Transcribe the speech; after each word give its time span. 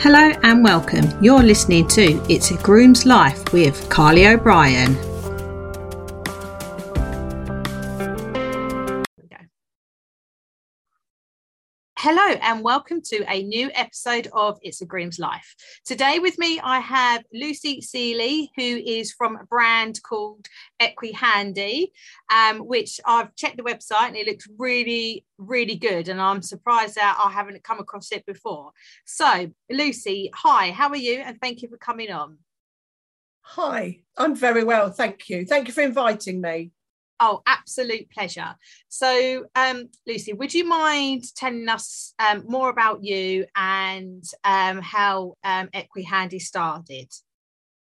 Hello 0.00 0.30
and 0.44 0.62
welcome. 0.62 1.06
You're 1.20 1.42
listening 1.42 1.88
to 1.88 2.22
It's 2.32 2.52
a 2.52 2.56
Groom's 2.58 3.04
Life 3.04 3.52
with 3.52 3.88
Carly 3.88 4.28
O'Brien. 4.28 4.94
Hello 12.10 12.38
and 12.40 12.64
welcome 12.64 13.02
to 13.02 13.22
a 13.30 13.42
new 13.42 13.70
episode 13.74 14.28
of 14.32 14.58
It's 14.62 14.80
a 14.80 14.86
Groom's 14.86 15.18
Life. 15.18 15.54
Today 15.84 16.18
with 16.18 16.38
me 16.38 16.58
I 16.58 16.80
have 16.80 17.22
Lucy 17.34 17.82
Seeley, 17.82 18.50
who 18.56 18.62
is 18.62 19.12
from 19.12 19.36
a 19.36 19.44
brand 19.44 20.02
called 20.02 20.46
Equihandy, 20.80 21.88
um, 22.34 22.60
which 22.60 22.98
I've 23.04 23.36
checked 23.36 23.58
the 23.58 23.62
website 23.62 24.06
and 24.06 24.16
it 24.16 24.26
looks 24.26 24.48
really, 24.56 25.26
really 25.36 25.74
good. 25.74 26.08
And 26.08 26.18
I'm 26.18 26.40
surprised 26.40 26.94
that 26.94 27.20
I 27.22 27.30
haven't 27.30 27.62
come 27.62 27.78
across 27.78 28.10
it 28.10 28.24
before. 28.24 28.70
So, 29.04 29.50
Lucy, 29.70 30.30
hi, 30.34 30.70
how 30.70 30.88
are 30.88 30.96
you? 30.96 31.16
And 31.18 31.38
thank 31.42 31.60
you 31.60 31.68
for 31.68 31.76
coming 31.76 32.10
on. 32.10 32.38
Hi, 33.42 34.00
I'm 34.16 34.34
very 34.34 34.64
well, 34.64 34.90
thank 34.90 35.28
you. 35.28 35.44
Thank 35.44 35.68
you 35.68 35.74
for 35.74 35.82
inviting 35.82 36.40
me. 36.40 36.70
Oh, 37.20 37.42
absolute 37.46 38.08
pleasure. 38.10 38.54
So, 38.88 39.46
um, 39.56 39.88
Lucy, 40.06 40.32
would 40.32 40.54
you 40.54 40.64
mind 40.64 41.24
telling 41.34 41.68
us 41.68 42.14
um, 42.18 42.44
more 42.46 42.70
about 42.70 43.02
you 43.02 43.44
and 43.56 44.22
um, 44.44 44.80
how 44.80 45.34
um, 45.42 45.68
Equihandy 45.74 46.40
started? 46.40 47.12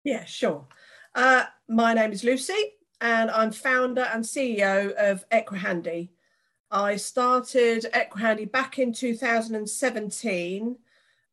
Yeah, 0.04 0.26
sure. 0.26 0.68
Uh, 1.14 1.46
my 1.68 1.94
name 1.94 2.12
is 2.12 2.24
Lucy, 2.24 2.74
and 3.02 3.30
I'm 3.30 3.52
founder 3.52 4.08
and 4.14 4.24
CEO 4.24 4.94
of 4.94 5.28
Equihandy. 5.30 6.10
I 6.72 6.96
started 6.96 7.86
Equihandy 7.94 8.52
back 8.52 8.80
in 8.80 8.94
2017, 8.94 10.76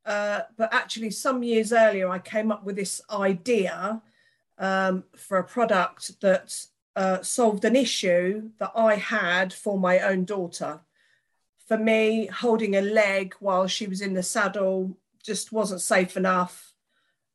uh, 0.04 0.40
but 0.56 0.72
actually, 0.72 1.10
some 1.10 1.42
years 1.42 1.72
earlier, 1.72 2.08
I 2.08 2.18
came 2.18 2.52
up 2.52 2.64
with 2.64 2.76
this 2.76 3.00
idea 3.10 4.02
um, 4.58 5.04
for 5.16 5.38
a 5.38 5.44
product 5.44 6.20
that 6.20 6.66
uh, 6.96 7.22
solved 7.22 7.64
an 7.64 7.76
issue 7.76 8.50
that 8.58 8.72
I 8.74 8.96
had 8.96 9.52
for 9.52 9.78
my 9.78 10.00
own 10.00 10.24
daughter. 10.24 10.80
For 11.68 11.76
me, 11.76 12.26
holding 12.26 12.74
a 12.74 12.80
leg 12.80 13.34
while 13.38 13.66
she 13.66 13.86
was 13.86 14.00
in 14.00 14.14
the 14.14 14.22
saddle 14.22 14.96
just 15.22 15.52
wasn't 15.52 15.82
safe 15.82 16.16
enough. 16.16 16.72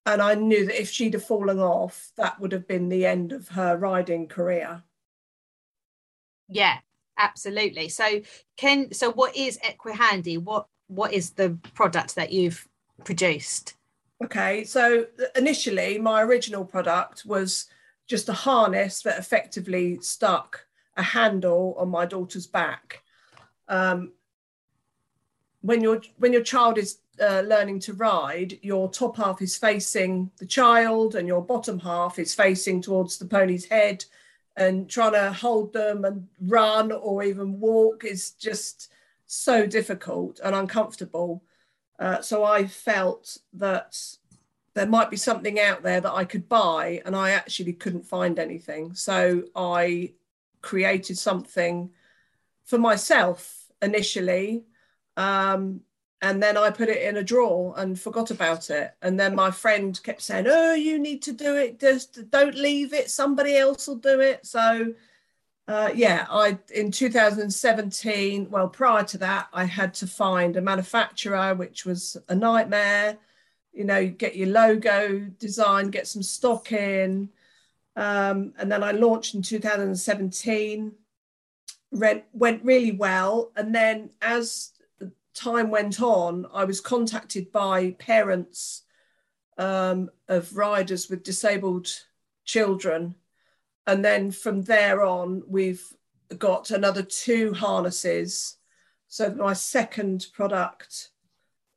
And 0.06 0.22
I 0.22 0.34
knew 0.34 0.66
that 0.66 0.82
if 0.82 0.90
she'd 0.90 1.14
have 1.14 1.24
fallen 1.24 1.60
off, 1.60 2.12
that 2.18 2.40
would 2.40 2.54
have 2.54 2.68
been 2.68 2.90
the 2.90 3.06
end 3.06 3.32
of 3.32 3.50
her 3.50 3.78
riding 3.78 4.28
career. 4.28 4.82
Yeah, 6.50 6.80
absolutely. 7.18 7.88
So 7.90 8.22
can 8.58 8.92
so 8.94 9.12
what 9.12 9.36
is 9.36 9.60
Equihandy? 9.60 10.42
What 10.42 10.66
what 10.88 11.14
is 11.14 11.32
the 11.32 11.58
product 11.76 12.16
that 12.16 12.32
you've 12.32 12.68
produced? 13.04 13.76
Okay, 14.24 14.64
so 14.64 15.06
initially 15.36 16.00
my 16.00 16.24
original 16.24 16.66
product 16.66 17.26
was 17.26 17.68
just 18.12 18.28
a 18.28 18.34
harness 18.34 19.02
that 19.04 19.18
effectively 19.18 19.98
stuck 20.02 20.68
a 20.98 21.02
handle 21.02 21.74
on 21.80 21.88
my 21.88 22.06
daughter's 22.06 22.46
back. 22.46 23.04
Um, 23.70 24.12
when 25.62 25.82
your 25.82 26.02
when 26.18 26.34
your 26.34 26.44
child 26.44 26.78
is 26.78 26.98
uh, 27.22 27.44
learning 27.46 27.80
to 27.80 27.94
ride, 27.94 28.60
your 28.62 28.90
top 28.90 29.16
half 29.16 29.42
is 29.42 29.56
facing 29.56 30.30
the 30.40 30.46
child, 30.46 31.16
and 31.16 31.26
your 31.26 31.42
bottom 31.42 31.80
half 31.80 32.20
is 32.20 32.36
facing 32.36 32.82
towards 32.82 33.18
the 33.18 33.26
pony's 33.26 33.66
head. 33.66 34.04
And 34.58 34.90
trying 34.90 35.14
to 35.14 35.32
hold 35.32 35.72
them 35.72 36.04
and 36.04 36.28
run 36.42 36.92
or 36.92 37.24
even 37.24 37.62
walk 37.62 38.04
is 38.04 38.32
just 38.32 38.92
so 39.26 39.66
difficult 39.66 40.42
and 40.44 40.54
uncomfortable. 40.54 41.42
Uh, 41.98 42.22
so 42.22 42.44
I 42.44 42.68
felt 42.68 43.38
that 43.54 43.98
there 44.74 44.88
might 44.88 45.10
be 45.10 45.18
something 45.18 45.60
out 45.60 45.84
there 45.84 46.00
that 46.00 46.14
I 46.14 46.24
could 46.24 46.48
buy, 46.48 47.02
and 47.06 47.16
I 47.16 47.32
actually 47.32 47.74
couldn't 47.74 48.06
find 48.06 48.40
anything. 48.40 48.94
So 48.94 49.44
I 49.56 50.14
created 50.62 51.18
something 51.18 51.92
for 52.64 52.78
myself 52.78 53.66
initially. 53.82 54.64
Um, 55.18 55.82
and 56.22 56.42
then 56.42 56.56
I 56.56 56.70
put 56.70 56.88
it 56.88 57.02
in 57.02 57.18
a 57.18 57.24
drawer 57.24 57.74
and 57.78 58.00
forgot 58.00 58.30
about 58.30 58.70
it. 58.70 58.94
And 59.02 59.20
then 59.20 59.36
my 59.36 59.50
friend 59.50 60.00
kept 60.04 60.22
saying, 60.22 60.46
Oh, 60.48 60.76
you 60.76 61.00
need 61.00 61.24
to 61.24 61.34
do 61.34 61.56
it. 61.56 61.80
Just 61.80 62.30
don't 62.30 62.56
leave 62.56 62.94
it. 62.94 63.10
Somebody 63.10 63.58
else 63.58 63.88
will 63.88 63.96
do 63.96 64.20
it. 64.20 64.46
So, 64.46 64.94
uh, 65.68 65.90
yeah, 65.96 66.28
I 66.30 66.60
in 66.74 66.92
2017, 66.92 68.50
well, 68.52 68.70
prior 68.70 69.04
to 69.06 69.18
that, 69.18 69.48
I 69.52 69.66
had 69.66 69.96
to 69.96 70.08
find 70.08 70.56
a 70.56 70.62
manufacturer, 70.62 71.56
which 71.56 71.86
was 71.86 72.18
a 72.30 72.36
nightmare 72.36 73.18
you 73.74 73.86
know, 73.86 74.08
get 74.08 74.36
your 74.36 74.50
logo 74.50 75.20
design, 75.40 75.90
get 75.90 76.08
some 76.08 76.24
stock 76.24 76.72
in. 76.72 77.30
Um, 77.96 78.54
and 78.58 78.72
then 78.72 78.84
I 78.84 78.92
launched 78.92 79.36
in 79.36 79.42
2017, 79.42 80.92
went, 81.92 82.24
went 82.34 82.64
really 82.64 82.92
well. 82.92 83.52
And 83.56 83.74
then 83.74 84.12
as 84.22 84.72
time 85.34 85.70
went 85.70 86.02
on, 86.02 86.46
I 86.54 86.66
was 86.66 86.82
contacted 86.82 87.52
by 87.52 87.92
parents 87.92 88.84
um, 89.58 90.10
of 90.28 90.56
riders 90.56 91.10
with 91.10 91.24
disabled 91.24 91.88
children. 92.46 93.16
And 93.88 94.04
then 94.04 94.32
from 94.32 94.64
there 94.64 95.04
on, 95.04 95.44
we've 95.48 95.86
got 96.38 96.72
another 96.72 97.04
two 97.04 97.54
harnesses. 97.54 98.58
So 99.08 99.34
my 99.34 99.54
second 99.54 100.28
product 100.34 101.10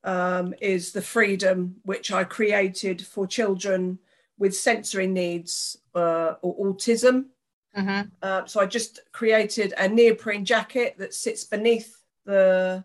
um, 0.04 0.54
is 0.60 0.92
the 0.92 1.02
freedom 1.02 1.76
which 1.84 2.12
I 2.12 2.24
created 2.24 3.04
for 3.04 3.26
children 3.26 3.98
with 4.38 4.54
sensory 4.54 5.06
needs 5.06 5.78
uh, 5.94 6.34
or 6.42 6.74
autism. 6.74 7.26
Mm-hmm. 7.76 8.08
Uh, 8.22 8.44
so 8.46 8.60
I 8.60 8.66
just 8.66 9.00
created 9.12 9.74
a 9.76 9.88
neoprene 9.88 10.44
jacket 10.44 10.96
that 10.98 11.14
sits 11.14 11.44
beneath 11.44 11.96
the 12.24 12.84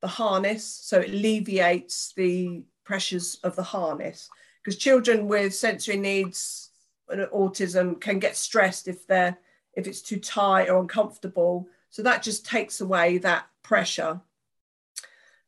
the 0.00 0.08
harness, 0.08 0.66
so 0.66 1.00
it 1.00 1.08
alleviates 1.08 2.12
the 2.14 2.62
pressures 2.84 3.38
of 3.42 3.56
the 3.56 3.62
harness. 3.62 4.28
Because 4.62 4.76
children 4.76 5.28
with 5.28 5.54
sensory 5.54 5.96
needs 5.96 6.70
and 7.08 7.22
autism 7.28 8.00
can 8.00 8.18
get 8.18 8.36
stressed 8.36 8.88
if 8.88 9.06
they're 9.06 9.38
if 9.74 9.86
it's 9.86 10.02
too 10.02 10.18
tight 10.18 10.68
or 10.68 10.78
uncomfortable. 10.80 11.68
So 11.90 12.02
that 12.02 12.22
just 12.22 12.44
takes 12.44 12.80
away 12.80 13.18
that 13.18 13.46
pressure. 13.62 14.20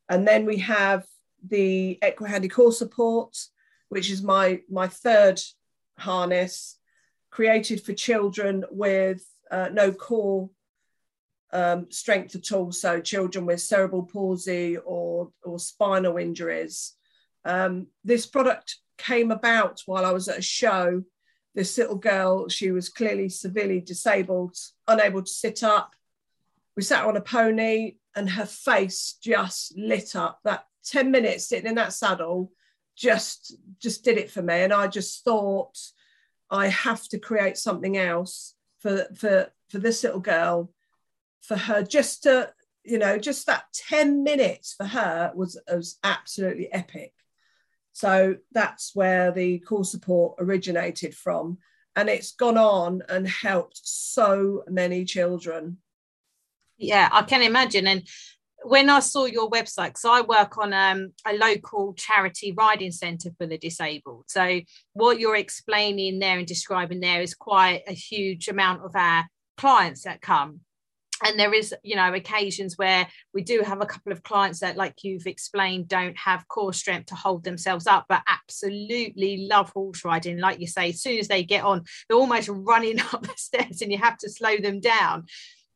And 0.08 0.26
then 0.26 0.46
we 0.46 0.58
have 0.58 1.04
the 1.48 1.98
Equihandy 2.02 2.50
core 2.50 2.72
support, 2.72 3.36
which 3.88 4.10
is 4.10 4.22
my, 4.22 4.60
my 4.70 4.88
third 4.88 5.40
harness, 5.98 6.78
created 7.30 7.82
for 7.82 7.92
children 7.92 8.64
with 8.70 9.24
uh, 9.50 9.68
no 9.72 9.92
core 9.92 10.50
um, 11.52 11.86
strength 11.90 12.34
at 12.34 12.52
all. 12.52 12.72
So 12.72 13.00
children 13.00 13.46
with 13.46 13.60
cerebral 13.60 14.04
palsy 14.04 14.76
or, 14.76 15.30
or 15.44 15.58
spinal 15.58 16.16
injuries. 16.18 16.94
Um, 17.44 17.86
this 18.04 18.26
product 18.26 18.76
came 18.98 19.30
about 19.30 19.82
while 19.86 20.04
I 20.04 20.12
was 20.12 20.28
at 20.28 20.38
a 20.38 20.42
show. 20.42 21.02
This 21.54 21.78
little 21.78 21.96
girl, 21.96 22.48
she 22.48 22.70
was 22.70 22.88
clearly 22.88 23.28
severely 23.28 23.80
disabled, 23.80 24.56
unable 24.86 25.22
to 25.22 25.30
sit 25.30 25.62
up. 25.62 25.94
We 26.76 26.82
sat 26.82 27.06
on 27.06 27.16
a 27.16 27.22
pony 27.22 27.96
and 28.16 28.30
her 28.30 28.46
face 28.46 29.18
just 29.22 29.76
lit 29.76 30.16
up. 30.16 30.40
That 30.44 30.64
10 30.86 31.10
minutes 31.10 31.46
sitting 31.46 31.68
in 31.68 31.74
that 31.76 31.92
saddle 31.92 32.52
just 32.96 33.56
just 33.78 34.02
did 34.04 34.16
it 34.16 34.30
for 34.30 34.42
me. 34.42 34.62
And 34.62 34.72
I 34.72 34.88
just 34.88 35.22
thought 35.22 35.76
I 36.50 36.68
have 36.68 37.06
to 37.08 37.18
create 37.18 37.58
something 37.58 37.96
else 37.96 38.54
for 38.80 39.06
for 39.14 39.52
for 39.68 39.78
this 39.78 40.02
little 40.02 40.20
girl, 40.20 40.72
for 41.42 41.56
her 41.56 41.82
just 41.82 42.22
to, 42.22 42.52
you 42.84 42.98
know, 42.98 43.18
just 43.18 43.46
that 43.46 43.64
10 43.74 44.22
minutes 44.22 44.74
for 44.74 44.86
her 44.86 45.32
was, 45.34 45.60
was 45.68 45.98
absolutely 46.04 46.72
epic. 46.72 47.12
So 47.92 48.36
that's 48.52 48.94
where 48.94 49.32
the 49.32 49.58
core 49.60 49.84
support 49.84 50.36
originated 50.38 51.14
from. 51.14 51.58
And 51.96 52.08
it's 52.08 52.32
gone 52.32 52.58
on 52.58 53.02
and 53.08 53.26
helped 53.26 53.80
so 53.82 54.62
many 54.68 55.04
children 55.04 55.78
yeah 56.78 57.08
i 57.12 57.22
can 57.22 57.42
imagine 57.42 57.86
and 57.86 58.02
when 58.66 58.90
I 58.90 59.00
saw 59.00 59.26
your 59.26 59.48
website, 59.48 59.88
because 59.88 60.04
I 60.04 60.22
work 60.22 60.58
on 60.58 60.72
um, 60.72 61.12
a 61.24 61.34
local 61.34 61.94
charity 61.94 62.52
riding 62.56 62.90
centre 62.90 63.30
for 63.38 63.46
the 63.46 63.58
disabled. 63.58 64.24
So 64.28 64.60
what 64.92 65.20
you're 65.20 65.36
explaining 65.36 66.18
there 66.18 66.38
and 66.38 66.46
describing 66.46 67.00
there 67.00 67.22
is 67.22 67.34
quite 67.34 67.82
a 67.86 67.92
huge 67.92 68.48
amount 68.48 68.84
of 68.84 68.96
our 68.96 69.24
clients 69.56 70.02
that 70.02 70.20
come. 70.20 70.60
And 71.24 71.38
there 71.38 71.54
is, 71.54 71.74
you 71.82 71.96
know, 71.96 72.12
occasions 72.12 72.76
where 72.76 73.08
we 73.32 73.42
do 73.42 73.62
have 73.62 73.80
a 73.80 73.86
couple 73.86 74.12
of 74.12 74.22
clients 74.22 74.60
that, 74.60 74.76
like 74.76 75.02
you've 75.02 75.26
explained, 75.26 75.88
don't 75.88 76.16
have 76.18 76.46
core 76.48 76.74
strength 76.74 77.06
to 77.06 77.14
hold 77.14 77.42
themselves 77.42 77.86
up, 77.86 78.04
but 78.08 78.22
absolutely 78.28 79.46
love 79.50 79.70
horse 79.70 80.04
riding. 80.04 80.38
Like 80.38 80.60
you 80.60 80.66
say, 80.66 80.90
as 80.90 81.00
soon 81.00 81.18
as 81.18 81.28
they 81.28 81.42
get 81.42 81.64
on, 81.64 81.84
they're 82.08 82.18
almost 82.18 82.50
running 82.52 83.00
up 83.12 83.22
the 83.22 83.32
stairs 83.36 83.80
and 83.80 83.90
you 83.90 83.98
have 83.98 84.18
to 84.18 84.30
slow 84.30 84.58
them 84.58 84.80
down 84.80 85.24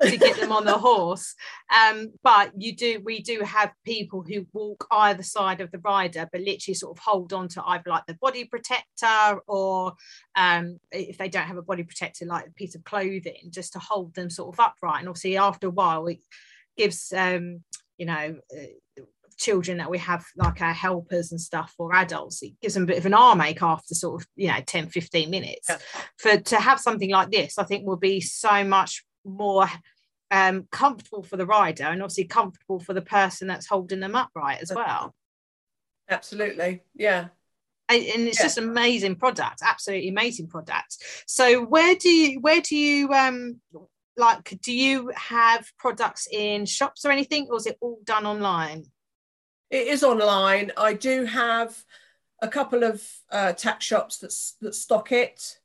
to 0.03 0.17
get 0.17 0.37
them 0.39 0.53
on 0.53 0.65
the 0.65 0.79
horse. 0.79 1.35
Um, 1.75 2.13
but 2.23 2.53
you 2.57 2.75
do, 2.75 3.01
we 3.05 3.23
do 3.23 3.41
have 3.41 3.73
people 3.85 4.23
who 4.23 4.47
walk 4.53 4.87
either 4.91 5.23
side 5.23 5.61
of 5.61 5.71
the 5.71 5.79
rider, 5.79 6.29
but 6.31 6.41
literally 6.41 6.75
sort 6.75 6.97
of 6.97 7.03
hold 7.03 7.33
on 7.33 7.49
to 7.49 7.63
either 7.65 7.91
like 7.91 8.07
the 8.07 8.15
body 8.15 8.45
protector 8.45 9.41
or 9.47 9.95
um, 10.37 10.79
if 10.91 11.19
they 11.19 11.29
don't 11.29 11.47
have 11.47 11.59
a 11.59 11.63
body 11.63 11.83
protector, 11.83 12.27
like 12.27 12.47
a 12.47 12.53
piece 12.53 12.75
of 12.75 12.85
clothing, 12.85 13.51
just 13.51 13.73
to 13.75 13.79
hold 13.79 14.15
them 14.15 14.31
sort 14.31 14.55
of 14.55 14.61
upright. 14.61 15.01
And 15.01 15.09
obviously, 15.09 15.37
after 15.37 15.69
a 15.69 15.71
while, 15.71 16.07
it 16.07 16.19
gives 16.77 17.13
um, 17.17 17.63
you 17.99 18.07
know. 18.07 18.37
Uh, 18.55 19.03
children 19.39 19.79
that 19.79 19.91
we 19.91 19.97
have 19.97 20.23
like 20.37 20.61
our 20.61 20.75
helpers 20.75 21.33
and 21.33 21.41
stuff 21.41 21.75
or 21.79 21.95
adults 21.95 22.43
it 22.43 22.53
gives 22.61 22.75
them 22.75 22.83
a 22.83 22.87
bit 22.87 22.99
of 22.99 23.07
an 23.07 23.15
arm 23.15 23.41
ache 23.41 23.63
after 23.63 23.95
sort 23.95 24.21
of 24.21 24.29
you 24.37 24.49
know 24.49 24.61
10 24.67 24.91
15 24.91 25.31
minutes 25.31 25.67
yeah. 25.67 25.79
for 26.19 26.37
to 26.37 26.57
have 26.57 26.79
something 26.79 27.11
like 27.11 27.31
this 27.31 27.57
i 27.57 27.65
think 27.65 27.87
will 27.87 27.97
be 27.97 28.21
so 28.21 28.63
much 28.65 29.03
more 29.25 29.69
um, 30.31 30.67
comfortable 30.71 31.23
for 31.23 31.37
the 31.37 31.47
rider 31.47 31.85
and 31.85 32.03
obviously 32.03 32.25
comfortable 32.25 32.79
for 32.79 32.95
the 32.95 33.03
person 33.03 33.49
that's 33.49 33.67
holding 33.67 34.01
them 34.01 34.15
upright 34.15 34.61
as 34.63 34.73
well. 34.75 35.15
Absolutely, 36.09 36.83
yeah. 36.95 37.29
And, 37.89 38.05
and 38.05 38.29
it's 38.29 38.39
yeah. 38.39 38.45
just 38.45 38.59
amazing 38.59 39.17
product, 39.17 39.63
absolutely 39.65 40.09
amazing 40.09 40.47
product. 40.47 40.97
So 41.27 41.65
where 41.65 41.97
do 41.97 42.09
you 42.09 42.41
where 42.41 42.61
do 42.61 42.77
you 42.77 43.13
um 43.13 43.61
like 44.17 44.59
do 44.63 44.73
you 44.73 45.11
have 45.17 45.67
products 45.79 46.29
in 46.31 46.67
shops 46.67 47.05
or 47.05 47.11
anything, 47.11 47.49
or 47.51 47.57
is 47.57 47.67
it 47.67 47.79
all 47.81 47.99
done 48.05 48.27
online? 48.27 48.85
It 49.71 49.89
is 49.89 50.05
online. 50.05 50.73
I 50.77 50.95
do 50.95 51.25
have 51.25 51.77
a 52.43 52.49
couple 52.49 52.85
of 52.85 53.05
uh, 53.31 53.53
tack 53.53 53.83
shops 53.83 54.19
that 54.19 54.33
that 54.61 54.75
stock 54.75 55.11
it. 55.13 55.59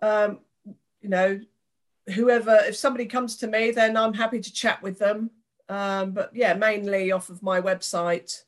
Um, 0.00 0.40
you 1.00 1.08
know, 1.08 1.40
whoever, 2.14 2.58
if 2.66 2.76
somebody 2.76 3.06
comes 3.06 3.36
to 3.38 3.46
me, 3.46 3.70
then 3.70 3.96
I'm 3.96 4.14
happy 4.14 4.40
to 4.40 4.52
chat 4.52 4.82
with 4.82 4.98
them. 4.98 5.30
Um, 5.68 6.12
but 6.12 6.30
yeah, 6.34 6.54
mainly 6.54 7.12
off 7.12 7.28
of 7.30 7.42
my 7.42 7.60
website. 7.60 8.42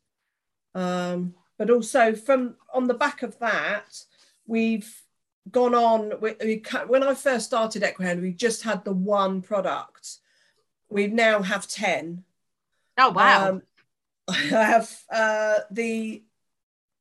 Um, 0.74 1.34
but 1.56 1.70
also 1.70 2.14
from 2.14 2.56
on 2.72 2.86
the 2.86 2.94
back 2.94 3.22
of 3.22 3.38
that, 3.38 4.04
we've 4.46 5.02
gone 5.50 5.74
on. 5.74 6.14
We, 6.20 6.34
we, 6.40 6.62
when 6.86 7.02
I 7.02 7.14
first 7.14 7.46
started 7.46 7.82
Equihand, 7.82 8.20
we 8.20 8.32
just 8.32 8.62
had 8.62 8.84
the 8.84 8.92
one 8.92 9.40
product. 9.40 10.18
We 10.90 11.06
now 11.06 11.42
have 11.42 11.68
ten. 11.68 12.24
Oh 12.98 13.10
wow! 13.10 13.50
Um, 13.50 13.62
I 14.28 14.34
have 14.34 14.90
uh, 15.10 15.58
the 15.70 16.22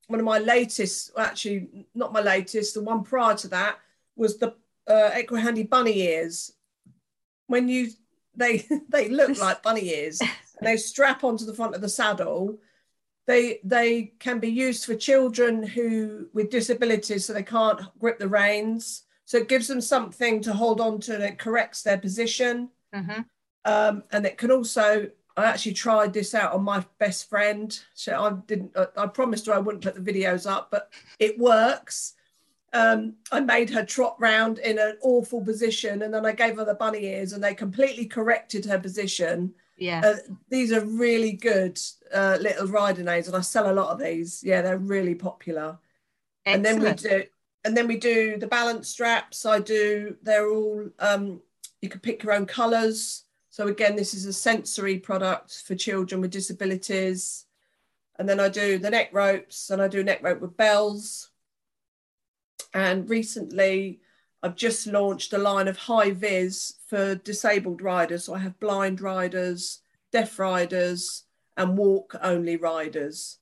one 0.08 0.20
of 0.20 0.26
my 0.26 0.40
latest, 0.40 1.12
actually 1.18 1.88
not 1.96 2.14
my 2.14 2.22
latest, 2.22 2.76
the 2.76 2.84
one 2.84 3.04
prior 3.04 3.36
to 3.36 3.48
that 3.48 3.80
was 4.16 4.38
the 4.38 4.54
uh, 4.88 5.12
Equihandy 5.13 5.69
bunny 5.69 6.00
ears. 6.00 6.53
When 7.47 7.68
you 7.68 7.89
they 8.35 8.65
they 8.89 9.09
look 9.09 9.38
like 9.39 9.63
bunny 9.63 9.89
ears, 9.89 10.21
and 10.21 10.31
they 10.62 10.77
strap 10.77 11.24
onto 11.24 11.45
the 11.45 11.53
front 11.53 11.75
of 11.75 11.81
the 11.81 11.89
saddle. 11.89 12.57
They 13.25 13.59
they 13.63 14.13
can 14.19 14.39
be 14.39 14.50
used 14.50 14.85
for 14.85 14.95
children 14.95 15.63
who 15.63 16.27
with 16.33 16.50
disabilities, 16.50 17.25
so 17.25 17.33
they 17.33 17.44
can't 17.44 17.81
grip 18.00 18.19
the 18.19 18.27
reins. 18.27 19.03
So 19.25 19.38
it 19.38 19.47
gives 19.47 19.68
them 19.68 19.81
something 19.81 20.41
to 20.41 20.53
hold 20.53 20.81
on 20.81 21.00
to, 21.01 21.15
and 21.15 21.24
it 21.24 21.39
corrects 21.39 21.81
their 21.81 21.97
position. 21.97 22.69
Mm-hmm. 22.94 23.21
Um, 23.65 24.03
and 24.12 24.25
it 24.25 24.38
can 24.38 24.51
also 24.51 25.09
I 25.38 25.45
actually 25.45 25.74
tried 25.74 26.13
this 26.13 26.35
out 26.35 26.53
on 26.53 26.63
my 26.63 26.85
best 27.00 27.30
friend. 27.30 27.77
So 27.94 28.21
I 28.21 28.31
didn't. 28.45 28.75
I 28.97 29.07
promised 29.07 29.45
her 29.47 29.53
I 29.53 29.59
wouldn't 29.59 29.83
put 29.83 29.95
the 29.95 30.13
videos 30.13 30.50
up, 30.50 30.69
but 30.69 30.91
it 31.19 31.39
works 31.39 32.13
um, 32.74 33.14
I 33.31 33.40
made 33.40 33.70
her 33.70 33.86
trot 33.86 34.16
round 34.20 34.58
in 34.60 34.80
an 34.80 34.98
awful 35.02 35.42
position, 35.42 36.02
and 36.02 36.14
then 36.14 36.25
I 36.25 36.31
gave 36.31 36.58
her 36.58 36.66
the 36.66 36.74
bunny 36.74 37.06
ears, 37.06 37.34
and 37.34 37.44
they 37.44 37.54
completely 37.54 38.06
corrected 38.06 38.66
her 38.66 38.80
position. 38.80 39.54
Yeah, 39.78 40.02
uh, 40.04 40.16
these 40.50 40.72
are 40.72 40.84
really 40.84 41.34
good 41.34 41.80
uh, 42.14 42.38
little 42.42 42.68
riding 42.68 43.08
aids, 43.08 43.28
and 43.28 43.38
I 43.38 43.42
sell 43.42 43.72
a 43.72 43.74
lot 43.74 43.92
of 43.92 44.00
these. 44.00 44.44
Yeah, 44.44 44.62
they're 44.62 44.78
really 44.78 45.14
popular. 45.14 45.78
Excellent. 46.46 46.56
And 46.56 46.66
then 46.66 46.84
we 46.84 46.94
do, 46.96 47.24
and 47.64 47.78
then 47.78 47.88
we 47.88 47.98
do 47.98 48.38
the 48.38 48.48
balance 48.48 48.90
straps. 48.90 49.46
I 49.46 49.60
do. 49.60 50.16
They're 50.24 50.50
all. 50.50 50.90
Um, 51.00 51.42
you 51.81 51.90
can 51.90 52.00
pick 52.00 52.24
your 52.24 52.34
own 52.34 52.48
colours. 52.48 53.24
So 53.52 53.68
again, 53.68 53.96
this 53.96 54.16
is 54.16 54.26
a 54.26 54.34
sensory 54.34 54.98
product 54.98 55.64
for 55.68 55.76
children 55.76 56.22
with 56.22 56.31
disabilities. 56.31 57.46
And 58.18 58.28
then 58.28 58.40
I 58.40 58.50
do 58.50 58.80
the 58.80 58.90
neck 58.90 59.10
ropes, 59.12 59.69
and 59.69 59.80
I 59.80 59.88
do 59.88 60.04
neck 60.04 60.24
rope 60.24 60.42
with 60.42 60.58
bells 60.58 61.30
and 62.74 63.10
recently, 63.10 64.00
I've 64.42 64.56
just 64.56 64.88
launched 64.88 65.31
a 65.34 65.38
line 65.38 65.68
of 65.68 65.78
high 65.78 66.12
vis 66.12 66.74
for 66.88 67.16
disabled 67.16 67.81
riders. 67.81 68.25
So 68.25 68.34
I 68.34 68.40
have 68.40 68.60
blind 68.60 69.00
riders, 69.00 69.80
deaf 70.12 70.38
riders, 70.38 71.24
and 71.56 71.78
walk 71.78 72.16
only 72.22 72.58
riders, 72.58 73.38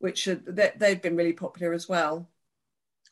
which 0.00 0.28
are, 0.28 0.34
they've 0.36 1.00
been 1.00 1.16
really 1.16 1.32
popular 1.32 1.72
as 1.72 1.88
well. 1.88 2.28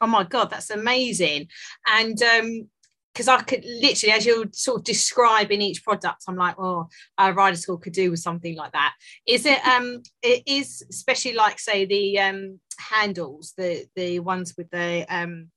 Oh 0.00 0.06
my 0.06 0.24
God, 0.24 0.50
that's 0.50 0.70
amazing. 0.70 1.48
And 1.86 2.20
um, 2.22 2.68
because 3.14 3.28
I 3.28 3.40
could 3.42 3.64
literally, 3.64 4.12
as 4.12 4.26
you're 4.26 4.46
sort 4.52 4.80
of 4.80 4.84
describing 4.84 5.62
each 5.62 5.84
product, 5.84 6.24
I'm 6.26 6.36
like, 6.36 6.56
oh, 6.58 6.88
a 7.18 7.32
rider 7.32 7.56
school 7.56 7.78
could 7.78 7.92
do 7.92 8.10
with 8.10 8.20
something 8.20 8.56
like 8.56 8.72
that. 8.72 8.94
Is 9.26 9.46
it? 9.46 9.64
Um, 9.66 10.02
it 10.22 10.42
is 10.46 10.84
especially 10.90 11.34
like 11.34 11.58
say 11.58 11.84
the 11.84 12.18
um 12.18 12.60
handles, 12.78 13.54
the 13.56 13.86
the 13.94 14.18
ones 14.20 14.54
with 14.58 14.68
the 14.70 15.06
um 15.08 15.51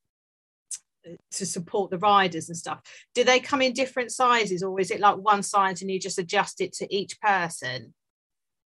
to 1.31 1.45
support 1.45 1.91
the 1.91 1.97
riders 1.97 2.49
and 2.49 2.57
stuff. 2.57 2.81
Do 3.13 3.23
they 3.23 3.39
come 3.39 3.61
in 3.61 3.73
different 3.73 4.11
sizes, 4.11 4.63
or 4.63 4.79
is 4.79 4.91
it 4.91 4.99
like 4.99 5.17
one 5.17 5.43
size 5.43 5.81
and 5.81 5.91
you 5.91 5.99
just 5.99 6.19
adjust 6.19 6.61
it 6.61 6.73
to 6.73 6.95
each 6.95 7.19
person? 7.21 7.93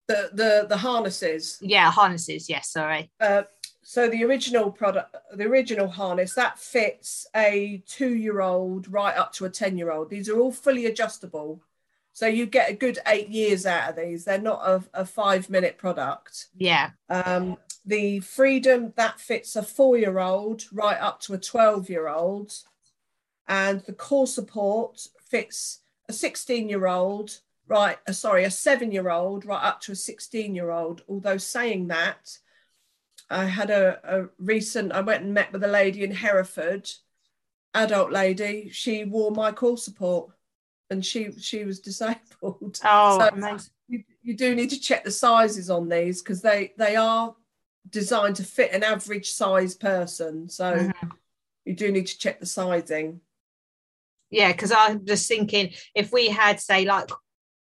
The 0.07 0.31
the 0.33 0.67
the 0.69 0.77
harnesses. 0.77 1.59
Yeah, 1.61 1.91
harnesses. 1.91 2.49
Yes, 2.49 2.71
sorry. 2.71 3.11
Uh, 3.21 3.43
so 3.83 4.09
the 4.09 4.25
original 4.25 4.71
product, 4.71 5.17
the 5.35 5.45
original 5.45 5.89
harness, 5.89 6.35
that 6.35 6.59
fits 6.59 7.27
a 7.35 7.83
two-year-old 7.87 8.91
right 8.93 9.17
up 9.17 9.33
to 9.35 9.45
a 9.45 9.51
ten-year-old. 9.51 10.11
These 10.11 10.29
are 10.29 10.39
all 10.39 10.53
fully 10.53 10.87
adjustable, 10.87 11.63
so 12.13 12.27
you 12.27 12.47
get 12.47 12.71
a 12.71 12.75
good 12.75 12.99
eight 13.07 13.29
years 13.29 13.67
out 13.67 13.91
of 13.91 13.97
these. 13.97 14.25
They're 14.25 14.39
not 14.41 14.61
a, 14.65 14.83
a 14.95 15.05
five-minute 15.05 15.79
product. 15.79 16.49
Yeah. 16.57 16.91
Um, 17.09 17.57
the 17.89 18.21
freedom 18.21 18.93
that 18.97 19.19
fits 19.19 19.57
a 19.57 19.63
four-year-old 19.63 20.65
right 20.73 21.01
up 21.01 21.21
to 21.23 21.33
a 21.35 21.39
twelve-year-old, 21.39 22.53
and 23.47 23.81
the 23.87 23.95
core 23.95 24.27
support 24.27 25.09
fits 25.25 25.81
a 26.09 26.13
sixteen-year-old 26.13 27.41
right. 27.67 27.97
Uh, 28.07 28.13
sorry, 28.13 28.45
a 28.45 28.51
seven-year-old 28.51 29.47
right 29.47 29.65
up 29.65 29.81
to 29.83 29.93
a 29.93 29.97
sixteen-year-old. 29.97 31.03
Although 31.09 31.39
saying 31.39 31.89
that 31.89 32.39
I 33.31 33.47
had 33.47 33.71
a, 33.71 34.01
a 34.05 34.29
recent, 34.39 34.93
I 34.93 35.01
went 35.01 35.25
and 35.25 35.33
met 35.33 35.53
with 35.53 35.65
a 35.65 35.69
lady 35.69 36.05
in 36.05 36.11
Hereford, 36.11 36.91
adult 37.75 38.13
lady. 38.13 38.69
She 38.71 39.05
wore 39.05 39.31
my 39.31 39.51
core 39.51 39.79
support 39.79 40.31
and 40.91 41.05
she 41.05 41.33
she 41.39 41.65
was 41.65 41.81
disabled. 41.89 42.81
Oh, 42.85 43.19
so 43.19 43.35
nice. 43.35 43.71
you, 43.89 44.05
you 44.23 44.37
do 44.37 44.55
need 44.55 44.71
to 44.71 44.81
check 44.81 45.05
the 45.05 45.11
sizes 45.11 45.71
on 45.71 45.89
these 45.89 46.23
because 46.23 46.43
they 46.43 46.75
they 46.77 46.97
are 46.97 47.35
designed 47.89 48.37
to 48.37 48.45
fit 48.45 48.73
an 48.73 48.85
average 48.85 49.31
size 49.31 49.75
person. 49.75 50.49
So 50.49 50.75
mm-hmm. 50.75 51.09
you 51.65 51.75
do 51.75 51.91
need 51.91 52.07
to 52.07 52.19
check 52.19 52.41
the 52.41 52.47
sizing. 52.47 53.21
Yeah, 54.31 54.53
because 54.53 54.73
I'm 54.73 55.07
just 55.07 55.27
thinking 55.29 55.73
if 55.95 56.13
we 56.13 56.29
had 56.29 56.61
say 56.61 56.85
like 56.85 57.11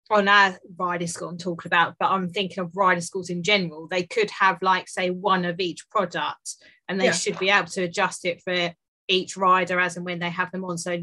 on 0.09 0.27
our 0.27 0.57
riding 0.77 1.07
school 1.07 1.29
I'm 1.29 1.37
talking 1.37 1.69
about, 1.69 1.95
but 1.99 2.11
I'm 2.11 2.29
thinking 2.29 2.63
of 2.63 2.75
riding 2.75 3.01
schools 3.01 3.29
in 3.29 3.43
general. 3.43 3.87
They 3.87 4.03
could 4.03 4.29
have 4.31 4.61
like 4.61 4.87
say 4.87 5.09
one 5.09 5.45
of 5.45 5.59
each 5.59 5.89
product, 5.89 6.55
and 6.87 6.99
they 6.99 7.05
yeah. 7.05 7.11
should 7.11 7.39
be 7.39 7.49
able 7.49 7.67
to 7.69 7.83
adjust 7.83 8.25
it 8.25 8.41
for 8.43 8.73
each 9.07 9.37
rider 9.37 9.79
as 9.79 9.95
and 9.95 10.05
when 10.05 10.19
they 10.19 10.29
have 10.29 10.51
them 10.51 10.65
on. 10.65 10.77
So 10.77 10.99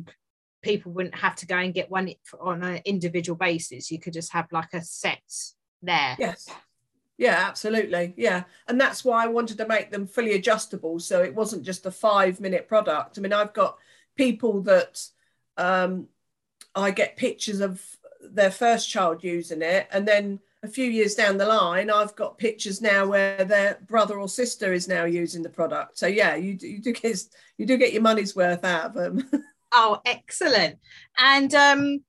people 0.63 0.93
wouldn't 0.93 1.17
have 1.17 1.37
to 1.37 1.47
go 1.47 1.57
and 1.57 1.75
get 1.75 1.91
one 1.91 2.13
on 2.41 2.63
an 2.63 2.81
individual 2.85 3.37
basis. 3.37 3.91
You 3.91 4.01
could 4.01 4.13
just 4.13 4.33
have 4.33 4.47
like 4.53 4.73
a 4.73 4.83
set 4.83 5.23
there. 5.83 6.17
Yes. 6.19 6.49
Yeah, 7.17 7.45
absolutely. 7.47 8.13
Yeah. 8.17 8.45
And 8.67 8.81
that's 8.81 9.05
why 9.05 9.25
I 9.25 9.29
wanted 9.29 9.59
to 9.59 9.69
make 9.69 9.91
them 9.91 10.07
fully 10.07 10.33
adjustable. 10.33 10.99
So 10.99 11.23
it 11.23 11.35
wasn't 11.35 11.63
just 11.63 11.87
a 11.87 11.91
five 11.91 12.41
minute 12.41 12.67
product. 12.67 13.19
I 13.19 13.21
mean, 13.21 13.33
I've 13.33 13.53
got 13.53 13.79
people 14.17 14.63
that 14.63 15.07
um, 15.57 16.09
I 16.75 16.91
get 16.91 17.17
pictures 17.17 17.61
of 17.61 17.81
their 18.21 18.51
first 18.51 18.89
child 18.89 19.23
using 19.23 19.63
it 19.63 19.87
and 19.93 20.07
then 20.07 20.41
a 20.63 20.69
few 20.69 20.91
years 20.91 21.15
down 21.15 21.37
the 21.37 21.47
line 21.47 21.91
i've 21.91 22.17
got 22.17 22.39
pictures 22.39 22.81
now 22.81 23.07
where 23.07 23.45
their 23.45 23.79
brother 23.87 24.19
or 24.19 24.29
sister 24.29 24.73
is 24.73 24.89
now 24.89 25.05
using 25.05 25.43
the 25.43 25.49
product 25.49 25.99
so 25.99 26.07
yeah 26.07 26.35
you, 26.35 26.57
you 26.61 26.79
do 26.79 26.93
get 26.93 27.23
you 27.59 27.67
do 27.67 27.77
get 27.77 27.93
your 27.93 28.01
money's 28.01 28.35
worth 28.35 28.65
out 28.65 28.87
of 28.87 28.95
them 28.95 29.29
oh 29.73 30.01
excellent 30.07 30.79
and 31.19 31.55
um 31.55 32.03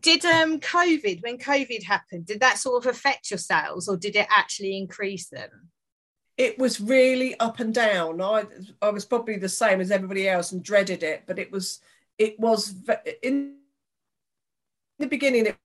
did 0.00 0.24
um 0.24 0.58
covid 0.60 1.22
when 1.22 1.38
covid 1.38 1.82
happened 1.82 2.26
did 2.26 2.40
that 2.40 2.58
sort 2.58 2.84
of 2.84 2.90
affect 2.90 3.30
your 3.30 3.38
sales 3.38 3.88
or 3.88 3.96
did 3.96 4.16
it 4.16 4.26
actually 4.30 4.76
increase 4.76 5.28
them 5.28 5.50
it 6.36 6.58
was 6.58 6.80
really 6.80 7.38
up 7.38 7.60
and 7.60 7.74
down 7.74 8.20
i 8.20 8.44
i 8.82 8.88
was 8.88 9.04
probably 9.04 9.36
the 9.36 9.48
same 9.48 9.80
as 9.80 9.90
everybody 9.90 10.28
else 10.28 10.52
and 10.52 10.64
dreaded 10.64 11.02
it 11.02 11.22
but 11.26 11.38
it 11.38 11.52
was 11.52 11.80
it 12.18 12.38
was 12.38 12.74
in 13.22 13.56
the 14.98 15.06
beginning, 15.06 15.46
it, 15.46 15.56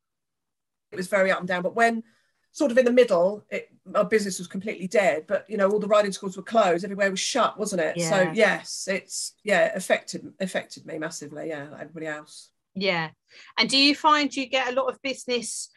it 0.92 0.96
was 0.96 1.08
very 1.08 1.32
up 1.32 1.40
and 1.40 1.48
down. 1.48 1.62
But 1.62 1.76
when 1.76 2.04
sort 2.52 2.72
of 2.72 2.78
in 2.78 2.86
the 2.86 2.92
middle, 2.92 3.46
it, 3.50 3.70
our 3.94 4.06
business 4.06 4.40
was 4.40 4.48
completely 4.48 4.88
dead. 4.88 5.26
But 5.28 5.46
you 5.50 5.58
know, 5.58 5.70
all 5.70 5.80
the 5.80 5.88
riding 5.88 6.12
schools 6.12 6.38
were 6.38 6.44
closed. 6.44 6.84
Everywhere 6.84 7.12
was 7.12 7.20
shut, 7.20 7.58
wasn't 7.58 7.82
it? 7.82 7.98
Yeah. 7.98 8.10
So 8.10 8.32
yes, 8.34 8.88
it's 8.90 9.34
yeah 9.44 9.72
affected 9.76 10.34
affected 10.40 10.86
me 10.86 10.98
massively. 10.98 11.50
Yeah, 11.50 11.70
like 11.70 11.82
everybody 11.82 12.08
else. 12.08 12.50
Yeah. 12.80 13.10
And 13.58 13.70
do 13.70 13.78
you 13.78 13.96
find 13.96 14.36
you 14.36 14.48
get 14.48 14.72
a 14.72 14.76
lot 14.76 14.92
of 14.92 15.02
business 15.02 15.70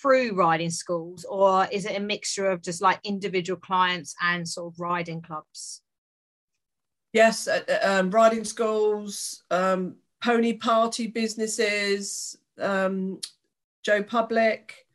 through 0.00 0.34
riding 0.34 0.70
schools, 0.70 1.24
or 1.28 1.66
is 1.70 1.84
it 1.84 1.96
a 1.96 2.00
mixture 2.00 2.50
of 2.50 2.62
just 2.62 2.80
like 2.80 3.00
individual 3.04 3.58
clients 3.58 4.14
and 4.22 4.48
sort 4.48 4.72
of 4.72 4.80
riding 4.80 5.20
clubs? 5.20 5.82
Yes, 7.12 7.46
uh, 7.46 7.60
uh, 7.68 8.00
um, 8.00 8.10
riding 8.10 8.44
schools, 8.44 9.44
um, 9.50 9.96
pony 10.22 10.54
party 10.54 11.06
businesses, 11.06 12.36
um, 12.58 13.20
Joe 13.84 14.02
Public, 14.02 14.86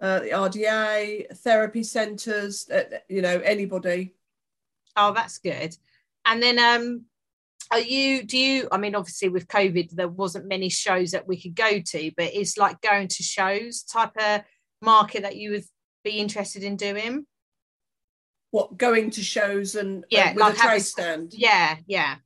uh, 0.00 0.20
the 0.20 0.30
RDA, 0.30 1.36
therapy 1.38 1.82
centres, 1.82 2.68
uh, 2.70 2.98
you 3.08 3.22
know, 3.22 3.38
anybody. 3.44 4.14
Oh, 4.96 5.12
that's 5.12 5.38
good. 5.38 5.76
And 6.24 6.42
then 6.42 6.58
um 6.58 7.04
are 7.70 7.80
you 7.80 8.24
do 8.24 8.36
you 8.38 8.68
I 8.72 8.78
mean 8.78 8.94
obviously 8.94 9.28
with 9.28 9.46
COVID 9.48 9.90
there 9.92 10.08
wasn't 10.08 10.48
many 10.48 10.68
shows 10.68 11.12
that 11.12 11.28
we 11.28 11.40
could 11.40 11.54
go 11.54 11.80
to, 11.80 12.10
but 12.16 12.34
it's 12.34 12.58
like 12.58 12.80
going 12.80 13.08
to 13.08 13.22
shows 13.22 13.82
type 13.82 14.16
of 14.18 14.42
market 14.82 15.22
that 15.22 15.36
you 15.36 15.52
would 15.52 15.64
be 16.04 16.18
interested 16.18 16.62
in 16.64 16.76
doing? 16.76 17.26
What 18.50 18.76
going 18.76 19.10
to 19.10 19.22
shows 19.22 19.76
and 19.76 20.02
uh, 20.04 20.06
Yeah, 20.10 20.32
with 20.32 20.40
like 20.40 20.54
a 20.54 20.56
trade 20.56 20.68
having- 20.68 20.82
stand? 20.82 21.32
Yeah, 21.34 21.76
yeah. 21.86 22.16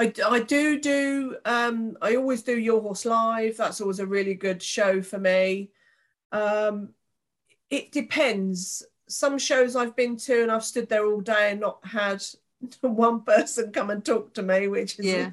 I, 0.00 0.12
I 0.24 0.40
do 0.40 0.78
do 0.78 1.36
um 1.44 1.96
I 2.00 2.14
always 2.14 2.42
do 2.44 2.56
Your 2.56 2.80
Horse 2.80 3.04
Live. 3.04 3.56
That's 3.56 3.80
always 3.80 3.98
a 3.98 4.06
really 4.06 4.34
good 4.34 4.62
show 4.62 5.02
for 5.02 5.18
me. 5.18 5.70
Um 6.30 6.90
it 7.70 7.90
depends. 7.90 8.86
Some 9.08 9.38
shows 9.38 9.74
I've 9.74 9.96
been 9.96 10.16
to 10.18 10.42
and 10.42 10.52
I've 10.52 10.64
stood 10.64 10.88
there 10.88 11.04
all 11.04 11.20
day 11.20 11.50
and 11.50 11.60
not 11.60 11.84
had 11.84 12.22
one 12.80 13.22
person 13.22 13.72
come 13.72 13.90
and 13.90 14.04
talk 14.04 14.34
to 14.34 14.42
me, 14.42 14.68
which 14.68 14.98
is 14.98 15.06
Yeah. 15.06 15.30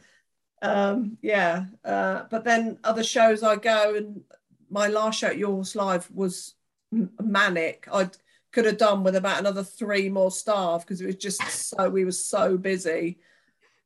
um 0.61 1.17
yeah. 1.21 1.65
Uh 1.83 2.23
but 2.29 2.43
then 2.43 2.77
other 2.83 3.03
shows 3.03 3.43
I 3.43 3.55
go 3.55 3.95
and 3.95 4.21
my 4.69 4.87
last 4.87 5.19
show 5.19 5.27
at 5.27 5.37
Your 5.37 5.51
Horse 5.51 5.75
Live 5.75 6.09
was 6.11 6.55
m- 6.93 7.11
manic. 7.21 7.87
I 7.91 8.09
could 8.51 8.65
have 8.65 8.77
done 8.77 9.03
with 9.03 9.15
about 9.15 9.39
another 9.39 9.63
three 9.63 10.09
more 10.09 10.31
staff 10.31 10.81
because 10.85 11.01
it 11.01 11.05
was 11.05 11.15
just 11.15 11.41
so 11.43 11.89
we 11.89 12.05
were 12.05 12.11
so 12.11 12.57
busy 12.57 13.17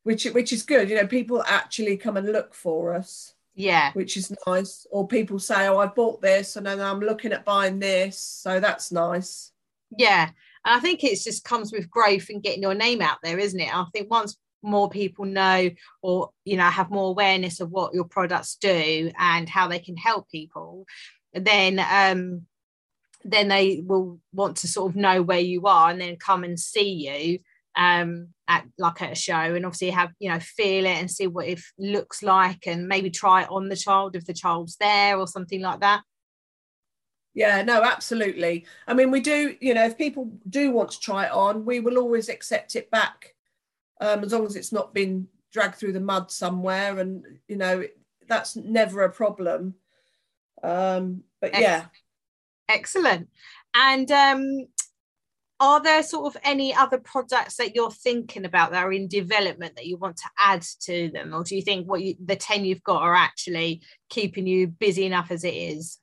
which 0.03 0.25
which 0.25 0.53
is 0.53 0.63
good. 0.63 0.89
You 0.89 0.95
know, 0.95 1.07
people 1.07 1.43
actually 1.45 1.97
come 1.97 2.15
and 2.17 2.31
look 2.31 2.53
for 2.53 2.93
us, 2.93 3.33
Yeah. 3.53 3.91
which 3.93 4.15
is 4.15 4.31
nice. 4.47 4.87
Or 4.91 5.05
people 5.07 5.39
say, 5.39 5.67
"Oh, 5.67 5.77
I 5.77 5.87
bought 5.87 6.21
this, 6.21 6.55
and 6.55 6.65
then 6.65 6.79
I'm 6.79 7.01
looking 7.01 7.33
at 7.33 7.43
buying 7.43 7.79
this," 7.79 8.17
so 8.17 8.59
that's 8.61 8.91
nice. 8.93 9.51
Yeah. 9.97 10.29
And 10.69 10.77
I 10.77 10.81
think 10.81 11.03
it 11.03 11.19
just 11.19 11.43
comes 11.43 11.71
with 11.71 11.89
growth 11.89 12.29
and 12.29 12.43
getting 12.43 12.61
your 12.61 12.75
name 12.75 13.01
out 13.01 13.17
there, 13.23 13.39
isn't 13.39 13.59
it? 13.59 13.75
I 13.75 13.85
think 13.91 14.11
once 14.11 14.37
more 14.61 14.87
people 14.87 15.25
know 15.25 15.67
or 16.03 16.29
you 16.45 16.57
know 16.57 16.65
have 16.65 16.91
more 16.91 17.09
awareness 17.09 17.59
of 17.59 17.71
what 17.71 17.93
your 17.93 18.03
products 18.03 18.55
do 18.61 19.09
and 19.17 19.49
how 19.49 19.67
they 19.67 19.79
can 19.79 19.97
help 19.97 20.29
people, 20.29 20.85
then 21.33 21.79
um 21.79 22.43
then 23.23 23.47
they 23.47 23.81
will 23.83 24.19
want 24.31 24.57
to 24.57 24.67
sort 24.67 24.91
of 24.91 24.95
know 24.95 25.23
where 25.23 25.39
you 25.39 25.65
are 25.65 25.89
and 25.89 25.99
then 25.99 26.15
come 26.17 26.43
and 26.43 26.59
see 26.59 27.09
you 27.09 27.39
um 27.75 28.27
at 28.47 28.63
like 28.77 29.01
at 29.01 29.13
a 29.13 29.15
show 29.15 29.33
and 29.33 29.65
obviously 29.65 29.89
have 29.89 30.11
you 30.19 30.29
know 30.29 30.39
feel 30.39 30.85
it 30.85 30.99
and 30.99 31.09
see 31.09 31.25
what 31.25 31.47
it 31.47 31.59
looks 31.79 32.21
like 32.21 32.67
and 32.67 32.87
maybe 32.87 33.09
try 33.09 33.41
it 33.41 33.49
on 33.49 33.69
the 33.69 33.75
child 33.75 34.15
if 34.15 34.25
the 34.25 34.33
child's 34.33 34.75
there 34.75 35.17
or 35.17 35.25
something 35.25 35.61
like 35.61 35.79
that 35.79 36.03
Yeah, 37.33 37.61
no, 37.63 37.83
absolutely. 37.83 38.65
I 38.87 38.93
mean, 38.93 39.11
we 39.11 39.21
do. 39.21 39.55
You 39.61 39.73
know, 39.73 39.85
if 39.85 39.97
people 39.97 40.31
do 40.49 40.71
want 40.71 40.91
to 40.91 40.99
try 40.99 41.25
it 41.25 41.31
on, 41.31 41.65
we 41.65 41.79
will 41.79 41.97
always 41.97 42.27
accept 42.27 42.75
it 42.75 42.89
back, 42.91 43.35
um, 44.01 44.23
as 44.23 44.33
long 44.33 44.45
as 44.45 44.55
it's 44.55 44.71
not 44.71 44.93
been 44.93 45.27
dragged 45.51 45.75
through 45.75 45.93
the 45.93 45.99
mud 45.99 46.31
somewhere, 46.31 46.99
and 46.99 47.23
you 47.47 47.55
know, 47.55 47.83
that's 48.27 48.55
never 48.55 49.03
a 49.03 49.11
problem. 49.11 49.75
Um, 50.63 51.23
but 51.39 51.59
yeah, 51.59 51.85
Excellent. 52.69 53.27
And 53.75 54.09
um, 54.11 54.67
are 55.59 55.81
there 55.81 56.03
sort 56.03 56.33
of 56.33 56.41
any 56.43 56.73
other 56.73 56.99
products 56.99 57.57
that 57.57 57.75
you're 57.75 57.91
thinking 57.91 58.45
about 58.45 58.71
that 58.71 58.83
are 58.83 58.93
in 58.93 59.07
development 59.07 59.75
that 59.75 59.87
you 59.87 59.97
want 59.97 60.17
to 60.17 60.29
add 60.37 60.63
to 60.81 61.09
them, 61.11 61.33
or 61.33 61.43
do 61.43 61.55
you 61.55 61.61
think 61.63 61.89
what 61.89 62.01
you, 62.01 62.15
the 62.23 62.35
ten 62.35 62.63
you've 62.63 62.83
got 62.83 63.01
are 63.01 63.15
actually 63.15 63.81
keeping 64.09 64.47
you 64.47 64.67
busy 64.67 65.05
enough 65.05 65.31
as 65.31 65.43
it 65.43 65.53
is? 65.53 65.97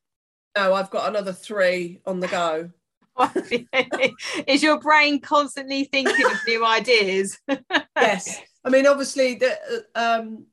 No, 0.57 0.73
I've 0.73 0.89
got 0.89 1.07
another 1.07 1.33
three 1.33 2.01
on 2.05 2.19
the 2.19 2.27
go. 2.27 2.71
is 4.47 4.63
your 4.63 4.79
brain 4.79 5.19
constantly 5.19 5.83
thinking 5.83 6.25
of 6.25 6.37
new 6.47 6.65
ideas? 6.65 7.39
yes. 7.95 8.41
I 8.63 8.69
mean 8.69 8.85
obviously 8.85 9.35
the, 9.35 9.85
um 9.95 10.45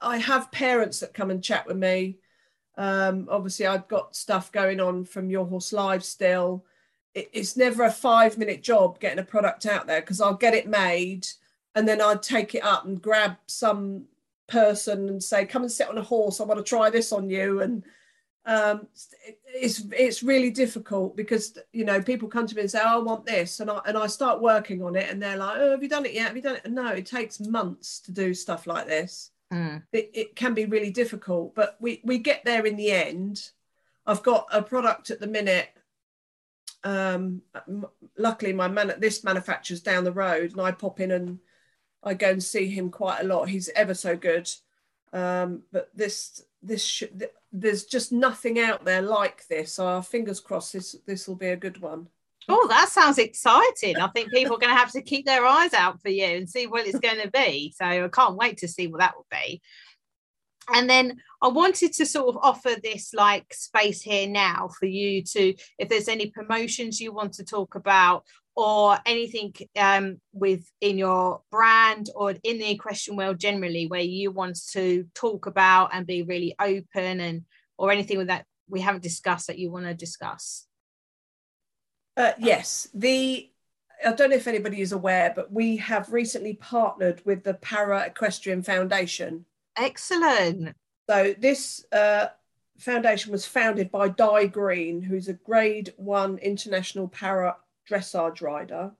i 0.00 0.16
have 0.16 0.52
parents 0.52 1.00
that 1.00 1.14
come 1.14 1.30
and 1.30 1.42
chat 1.42 1.66
with 1.66 1.76
me. 1.76 2.18
Um 2.76 3.28
obviously 3.30 3.66
i've 3.66 3.88
got 3.88 4.16
stuff 4.16 4.52
going 4.52 4.80
on 4.80 5.04
from 5.04 5.30
your 5.30 5.46
horse 5.46 5.72
live 5.72 6.04
still. 6.04 6.64
It, 7.14 7.30
it's 7.32 7.56
never 7.56 7.84
a 7.84 7.90
five 7.90 8.38
minute 8.38 8.62
job 8.62 9.00
getting 9.00 9.18
a 9.18 9.24
product 9.24 9.66
out 9.66 9.86
there 9.86 10.00
because 10.00 10.20
i'll 10.20 10.34
get 10.34 10.54
it 10.54 10.68
made 10.68 11.26
and 11.74 11.88
then 11.88 12.00
i'd 12.00 12.22
take 12.22 12.54
it 12.54 12.64
up 12.64 12.84
and 12.84 13.00
grab 13.00 13.36
some 13.46 14.06
person 14.46 15.08
and 15.08 15.22
say 15.22 15.44
come 15.46 15.62
and 15.62 15.70
sit 15.72 15.88
on 15.88 15.98
a 15.98 16.02
horse. 16.02 16.40
I 16.40 16.44
want 16.44 16.58
to 16.58 16.64
try 16.64 16.90
this 16.90 17.12
on 17.12 17.30
you. 17.30 17.60
And 17.60 17.84
um, 18.46 18.86
it's 19.46 19.82
it's 19.92 20.22
really 20.22 20.50
difficult 20.50 21.16
because 21.16 21.58
you 21.72 21.84
know 21.84 22.00
people 22.00 22.28
come 22.28 22.46
to 22.46 22.54
me 22.54 22.62
and 22.62 22.70
say, 22.70 22.80
oh, 22.82 23.00
"I 23.00 23.02
want 23.02 23.26
this," 23.26 23.60
and 23.60 23.70
I 23.70 23.80
and 23.86 23.96
I 23.96 24.06
start 24.06 24.40
working 24.40 24.82
on 24.82 24.96
it, 24.96 25.10
and 25.10 25.22
they're 25.22 25.36
like, 25.36 25.56
"Oh, 25.58 25.72
have 25.72 25.82
you 25.82 25.88
done 25.88 26.06
it 26.06 26.14
yet? 26.14 26.28
Have 26.28 26.36
you 26.36 26.42
done 26.42 26.56
it?" 26.56 26.62
And 26.64 26.74
no, 26.74 26.88
it 26.88 27.06
takes 27.06 27.40
months 27.40 28.00
to 28.00 28.12
do 28.12 28.32
stuff 28.32 28.66
like 28.66 28.86
this. 28.86 29.30
Mm, 29.52 29.82
It, 29.92 30.10
it 30.14 30.36
can 30.36 30.54
be 30.54 30.66
really 30.66 30.90
difficult, 30.90 31.54
but 31.54 31.76
we 31.80 32.00
we 32.04 32.18
get 32.18 32.44
there 32.44 32.64
in 32.66 32.76
the 32.76 32.90
end. 32.90 33.50
I've 34.06 34.22
got 34.22 34.46
a 34.50 34.62
product 34.62 35.10
at 35.10 35.20
the 35.20 35.26
minute. 35.26 35.68
Um, 36.84 37.42
luckily, 38.16 38.52
my 38.52 38.68
man 38.68 38.94
this 38.98 39.24
manufacturer's 39.24 39.82
down 39.82 40.04
the 40.04 40.12
road, 40.12 40.52
and 40.52 40.60
I 40.60 40.70
pop 40.72 41.00
in 41.00 41.10
and 41.10 41.38
I 42.02 42.14
go 42.14 42.30
and 42.30 42.42
see 42.42 42.68
him 42.68 42.90
quite 42.90 43.20
a 43.20 43.26
lot. 43.26 43.48
He's 43.48 43.68
ever 43.70 43.94
so 43.94 44.16
good. 44.16 44.48
Um, 45.12 45.62
but 45.72 45.90
this 45.94 46.42
this 46.62 46.84
sh- 46.84 47.04
th- 47.18 47.32
there's 47.52 47.84
just 47.84 48.12
nothing 48.12 48.58
out 48.58 48.84
there 48.84 49.02
like 49.02 49.46
this. 49.48 49.74
So 49.74 49.86
our 49.86 50.02
fingers 50.02 50.40
crossed 50.40 50.72
this 50.72 50.96
this 51.06 51.28
will 51.28 51.36
be 51.36 51.48
a 51.48 51.56
good 51.56 51.80
one. 51.80 52.08
Oh, 52.50 52.66
that 52.68 52.88
sounds 52.88 53.18
exciting. 53.18 53.96
I 53.98 54.08
think 54.08 54.30
people 54.30 54.56
are 54.56 54.58
going 54.58 54.72
to 54.72 54.78
have 54.78 54.92
to 54.92 55.02
keep 55.02 55.26
their 55.26 55.44
eyes 55.44 55.74
out 55.74 56.00
for 56.00 56.08
you 56.08 56.24
and 56.24 56.48
see 56.48 56.66
what 56.66 56.86
it's 56.86 56.98
going 56.98 57.20
to 57.20 57.30
be. 57.30 57.74
So 57.76 57.84
I 57.84 58.08
can't 58.08 58.36
wait 58.36 58.58
to 58.58 58.68
see 58.68 58.86
what 58.86 59.00
that 59.00 59.16
will 59.16 59.26
be. 59.30 59.60
And 60.72 60.88
then 60.88 61.18
I 61.42 61.48
wanted 61.48 61.92
to 61.94 62.06
sort 62.06 62.28
of 62.28 62.38
offer 62.42 62.70
this 62.82 63.12
like 63.14 63.52
space 63.52 64.02
here 64.02 64.28
now 64.28 64.68
for 64.78 64.86
you 64.86 65.22
to, 65.22 65.54
if 65.78 65.88
there's 65.88 66.08
any 66.08 66.30
promotions 66.30 67.00
you 67.00 67.12
want 67.12 67.34
to 67.34 67.44
talk 67.44 67.74
about 67.74 68.24
or 68.58 68.98
anything 69.06 69.54
um, 69.78 70.20
within 70.32 70.98
your 70.98 71.40
brand 71.48 72.10
or 72.16 72.34
in 72.42 72.58
the 72.58 72.68
equestrian 72.68 73.16
world 73.16 73.38
generally 73.38 73.86
where 73.86 74.00
you 74.00 74.32
want 74.32 74.58
to 74.72 75.06
talk 75.14 75.46
about 75.46 75.90
and 75.92 76.08
be 76.08 76.22
really 76.22 76.56
open 76.60 77.20
and 77.20 77.42
or 77.76 77.92
anything 77.92 78.18
with 78.18 78.26
that 78.26 78.44
we 78.68 78.80
haven't 78.80 79.04
discussed 79.04 79.46
that 79.46 79.60
you 79.60 79.70
want 79.70 79.86
to 79.86 79.94
discuss. 79.94 80.66
Uh, 82.16 82.32
yes, 82.36 82.88
the 82.92 83.48
I 84.04 84.12
don't 84.12 84.30
know 84.30 84.36
if 84.36 84.48
anybody 84.48 84.80
is 84.80 84.90
aware, 84.90 85.32
but 85.34 85.52
we 85.52 85.76
have 85.76 86.12
recently 86.12 86.54
partnered 86.54 87.22
with 87.24 87.44
the 87.44 87.54
Para 87.54 88.06
Equestrian 88.06 88.64
Foundation. 88.64 89.44
Excellent. 89.76 90.74
So 91.08 91.32
this 91.38 91.84
uh, 91.92 92.26
foundation 92.76 93.30
was 93.30 93.46
founded 93.46 93.92
by 93.92 94.08
Di 94.08 94.46
Green, 94.46 95.00
who's 95.00 95.28
a 95.28 95.34
Grade 95.34 95.94
One 95.96 96.38
international 96.38 97.06
para 97.06 97.56
dressage 97.88 98.42
rider, 98.42 98.92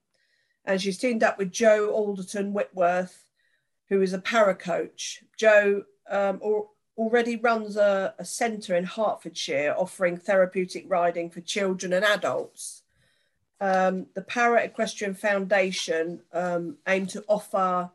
and 0.64 0.80
she's 0.80 0.98
teamed 0.98 1.22
up 1.22 1.38
with 1.38 1.52
Joe 1.52 1.90
Alderton 1.90 2.52
Whitworth, 2.52 3.24
who 3.88 4.02
is 4.02 4.12
a 4.12 4.18
para 4.18 4.54
coach. 4.54 5.22
Joe 5.36 5.84
um, 6.10 6.40
al- 6.42 6.70
already 6.96 7.36
runs 7.36 7.76
a, 7.76 8.14
a 8.18 8.24
centre 8.24 8.74
in 8.74 8.84
Hertfordshire 8.84 9.74
offering 9.78 10.16
therapeutic 10.16 10.84
riding 10.88 11.30
for 11.30 11.40
children 11.40 11.92
and 11.92 12.04
adults. 12.04 12.82
Um, 13.60 14.06
the 14.14 14.22
Para 14.22 14.62
Equestrian 14.62 15.14
Foundation 15.14 16.20
um, 16.32 16.76
aim 16.86 17.06
to 17.08 17.24
offer 17.28 17.90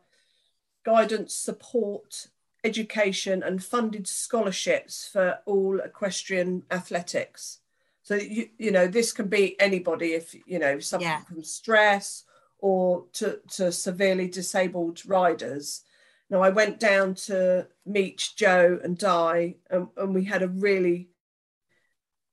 guidance, 0.84 1.34
support, 1.34 2.28
education, 2.62 3.42
and 3.42 3.64
funded 3.64 4.06
scholarships 4.06 5.08
for 5.10 5.38
all 5.46 5.80
equestrian 5.80 6.64
athletics. 6.70 7.60
So 8.04 8.14
you 8.14 8.50
you 8.58 8.70
know 8.70 8.86
this 8.86 9.12
can 9.12 9.28
be 9.28 9.58
anybody 9.58 10.12
if 10.12 10.34
you 10.46 10.58
know 10.58 10.78
suffering 10.78 11.08
Yeah. 11.10 11.22
from 11.24 11.42
stress 11.42 12.24
or 12.58 13.06
to 13.14 13.40
to 13.56 13.72
severely 13.72 14.28
disabled 14.28 15.04
riders. 15.06 15.82
Now 16.30 16.42
I 16.42 16.50
went 16.50 16.78
down 16.78 17.14
to 17.26 17.66
meet 17.84 18.30
Joe 18.36 18.78
and 18.84 18.96
Di, 18.96 19.56
and, 19.70 19.88
and 19.96 20.14
we 20.14 20.24
had 20.24 20.42
a 20.42 20.48
really, 20.48 21.08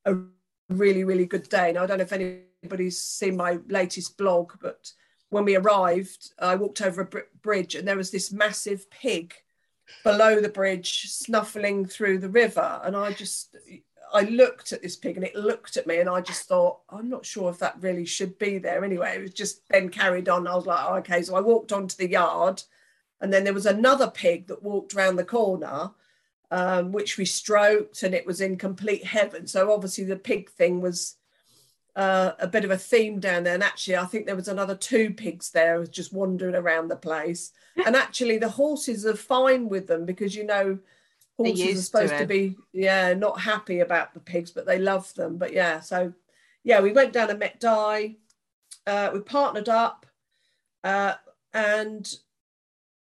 a 0.06 0.16
really, 0.70 1.04
really 1.04 1.26
good 1.26 1.50
day. 1.50 1.72
Now 1.72 1.84
I 1.84 1.88
don't 1.88 1.98
know 1.98 2.04
if 2.04 2.14
anybody's 2.14 2.98
seen 2.98 3.36
my 3.38 3.60
latest 3.68 4.18
blog, 4.18 4.54
but 4.62 4.92
when 5.30 5.46
we 5.46 5.56
arrived, 5.56 6.34
I 6.40 6.56
walked 6.56 6.82
over 6.82 7.02
a 7.02 7.06
br- 7.06 7.20
bridge 7.42 7.76
and 7.76 7.88
there 7.88 7.98
was 7.98 8.12
this 8.12 8.32
massive 8.32 8.90
pig 8.92 9.34
below 10.04 10.40
the 10.42 10.50
bridge 10.50 11.10
snuffling 11.10 11.86
through 11.86 12.20
the 12.20 12.30
river. 12.30 12.82
And 12.84 12.96
I 12.96 13.12
just, 13.14 13.56
I 14.14 14.22
looked 14.22 14.72
at 14.72 14.82
this 14.82 14.96
pig 14.96 15.18
and 15.18 15.26
it 15.26 15.36
looked 15.36 15.78
at 15.78 15.88
me 15.88 16.00
and 16.00 16.10
I 16.10 16.22
just 16.22 16.48
thought, 16.48 16.80
I'm 16.90 17.10
not 17.10 17.26
sure 17.26 17.50
if 17.50 17.60
that 17.60 17.82
really 17.82 18.06
should 18.06 18.38
be 18.38 18.58
there. 18.58 18.84
Anyway, 18.84 19.16
it 19.16 19.22
was 19.22 19.34
just 19.34 19.68
then 19.70 19.90
carried 19.90 20.30
on. 20.30 20.48
I 20.48 20.56
was 20.56 20.66
like, 20.66 20.86
oh, 20.88 20.96
okay. 20.96 21.22
So 21.22 21.36
I 21.36 21.42
walked 21.42 21.72
onto 21.72 21.96
the 21.96 22.10
yard 22.10 22.62
and 23.22 23.32
then 23.32 23.44
there 23.44 23.54
was 23.54 23.66
another 23.66 24.10
pig 24.10 24.48
that 24.48 24.64
walked 24.64 24.94
around 24.94 25.16
the 25.16 25.24
corner, 25.24 25.92
um, 26.50 26.92
which 26.92 27.18
we 27.18 27.26
stroked 27.26 28.04
and 28.04 28.14
it 28.14 28.26
was 28.26 28.42
in 28.42 28.58
complete 28.58 29.06
heaven. 29.06 29.48
So 29.48 29.72
obviously 29.72 30.04
the 30.04 30.16
pig 30.16 30.50
thing 30.50 30.82
was 30.82 31.16
uh, 31.96 32.32
a 32.40 32.48
bit 32.48 32.66
of 32.66 32.72
a 32.72 32.78
theme 32.78 33.20
down 33.20 33.44
there. 33.44 33.54
And 33.54 33.64
actually, 33.64 33.98
I 33.98 34.06
think 34.06 34.26
there 34.26 34.36
was 34.36 34.48
another 34.48 34.76
two 34.76 35.12
pigs 35.12 35.52
there 35.52 35.86
just 35.86 36.14
wandering 36.14 36.56
around 36.56 36.88
the 36.88 36.96
place. 36.96 37.52
and 37.86 37.96
actually, 37.96 38.38
the 38.38 38.50
horses 38.50 39.06
are 39.06 39.16
fine 39.16 39.70
with 39.70 39.88
them 39.88 40.06
because 40.06 40.36
you 40.36 40.46
know 40.46 40.80
horses 41.46 41.80
are 41.80 41.82
supposed 41.82 42.14
to, 42.14 42.20
to, 42.20 42.26
be 42.26 42.56
yeah 42.74 43.14
not 43.14 43.40
happy 43.40 43.80
about 43.80 44.14
the 44.14 44.20
pigs, 44.20 44.52
but 44.52 44.66
they 44.66 44.80
love 44.80 45.14
them. 45.16 45.38
But 45.38 45.54
yeah, 45.54 45.80
so 45.80 46.14
yeah, 46.64 46.82
we 46.82 46.92
went 46.92 47.14
down 47.14 47.30
and 47.30 47.40
met 47.40 47.60
Di. 47.60 48.18
Uh, 48.88 49.12
we 49.14 49.20
partnered 49.20 49.70
up, 49.70 50.06
uh, 50.84 51.14
and 51.54 52.14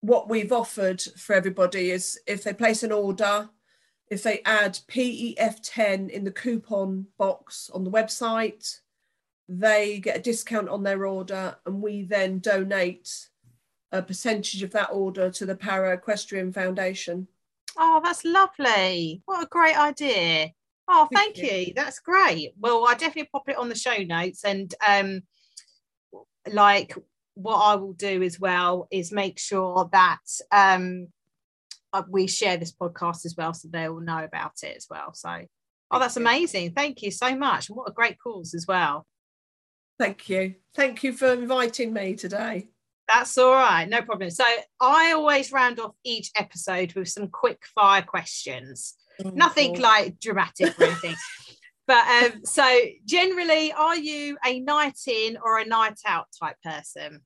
what 0.00 0.28
we've 0.28 0.52
offered 0.52 1.02
for 1.02 1.34
everybody 1.34 1.90
is 1.90 2.18
if 2.26 2.44
they 2.44 2.52
place 2.52 2.82
an 2.82 2.92
order 2.92 3.50
if 4.10 4.22
they 4.22 4.40
add 4.44 4.78
PEF10 4.88 6.10
in 6.10 6.24
the 6.24 6.30
coupon 6.30 7.06
box 7.18 7.70
on 7.72 7.84
the 7.84 7.90
website, 7.90 8.80
they 9.48 9.98
get 9.98 10.16
a 10.16 10.22
discount 10.22 10.68
on 10.68 10.82
their 10.82 11.06
order, 11.06 11.56
and 11.66 11.82
we 11.82 12.02
then 12.02 12.38
donate 12.38 13.28
a 13.92 14.02
percentage 14.02 14.62
of 14.62 14.70
that 14.72 14.90
order 14.92 15.30
to 15.30 15.46
the 15.46 15.56
Para 15.56 15.94
Equestrian 15.94 16.52
Foundation. 16.52 17.26
Oh, 17.78 18.00
that's 18.02 18.24
lovely. 18.24 19.22
What 19.24 19.44
a 19.44 19.46
great 19.46 19.78
idea. 19.78 20.50
Oh, 20.88 21.06
thank, 21.12 21.36
thank 21.36 21.52
you. 21.52 21.58
you. 21.58 21.72
That's 21.76 22.00
great. 22.00 22.52
Well, 22.58 22.86
I 22.88 22.94
definitely 22.94 23.28
pop 23.32 23.48
it 23.48 23.56
on 23.56 23.68
the 23.68 23.74
show 23.74 23.96
notes 24.02 24.44
and 24.44 24.74
um 24.86 25.22
like 26.52 26.94
what 27.34 27.56
I 27.56 27.76
will 27.76 27.92
do 27.92 28.22
as 28.22 28.40
well 28.40 28.88
is 28.90 29.12
make 29.12 29.38
sure 29.38 29.88
that 29.92 30.18
um 30.50 31.08
uh, 31.92 32.02
we 32.08 32.26
share 32.26 32.56
this 32.56 32.72
podcast 32.72 33.24
as 33.24 33.34
well, 33.36 33.54
so 33.54 33.68
they 33.70 33.88
will 33.88 34.00
know 34.00 34.22
about 34.22 34.52
it 34.62 34.76
as 34.76 34.86
well. 34.90 35.14
So, 35.14 35.44
oh, 35.90 35.98
that's 35.98 36.16
amazing! 36.16 36.72
Thank 36.72 37.02
you 37.02 37.10
so 37.10 37.34
much, 37.34 37.68
and 37.68 37.76
what 37.76 37.88
a 37.88 37.92
great 37.92 38.18
cause 38.18 38.54
as 38.54 38.66
well. 38.66 39.06
Thank 39.98 40.28
you, 40.28 40.56
thank 40.74 41.02
you 41.02 41.12
for 41.12 41.32
inviting 41.32 41.92
me 41.92 42.14
today. 42.14 42.68
That's 43.08 43.38
all 43.38 43.52
right, 43.52 43.88
no 43.88 44.02
problem. 44.02 44.30
So 44.30 44.44
I 44.80 45.12
always 45.12 45.50
round 45.50 45.80
off 45.80 45.94
each 46.04 46.30
episode 46.36 46.92
with 46.92 47.08
some 47.08 47.28
quick 47.28 47.64
fire 47.74 48.02
questions. 48.02 48.94
Oh, 49.24 49.30
Nothing 49.30 49.74
cool. 49.74 49.82
like 49.82 50.20
dramatic 50.20 50.78
or 50.78 50.84
anything. 50.84 51.16
but 51.86 52.06
um, 52.06 52.44
so 52.44 52.80
generally, 53.06 53.72
are 53.72 53.96
you 53.96 54.36
a 54.44 54.60
night 54.60 54.98
in 55.06 55.38
or 55.42 55.58
a 55.58 55.64
night 55.64 55.98
out 56.06 56.26
type 56.38 56.56
person? 56.62 57.22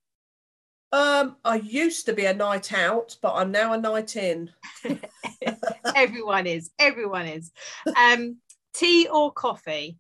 Um, 0.93 1.37
I 1.45 1.57
used 1.57 2.07
to 2.07 2.13
be 2.13 2.27
a 2.27 2.35
night 2.35 2.73
out, 2.73 3.17
but 3.21 3.35
I'm 3.35 3.51
now 3.51 3.73
a 3.73 3.79
night 3.79 4.15
in. 4.15 4.51
everyone 5.97 6.47
is. 6.47 6.71
Everyone 6.79 7.27
is. 7.27 7.51
Um, 7.97 8.37
tea 8.75 9.09
or 9.09 9.33
coffee? 9.33 9.99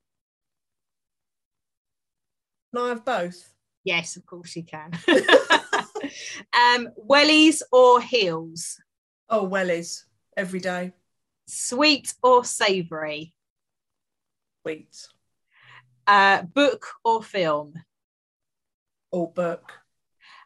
Can 2.72 2.84
I 2.84 2.88
have 2.90 3.04
both? 3.04 3.51
Yes, 3.84 4.16
of 4.16 4.24
course 4.26 4.54
you 4.56 4.64
can. 4.64 4.92
um, 6.52 6.88
wellies 7.08 7.62
or 7.72 8.00
heels? 8.00 8.80
Oh, 9.28 9.48
wellies 9.48 10.04
every 10.36 10.60
day. 10.60 10.92
Sweet 11.46 12.14
or 12.22 12.44
savoury? 12.44 13.34
Sweet. 14.62 15.08
Uh, 16.06 16.42
book 16.42 16.86
or 17.04 17.22
film? 17.22 17.74
Or 19.10 19.30
book. 19.30 19.72